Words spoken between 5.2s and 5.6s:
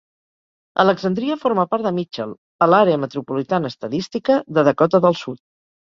Sud.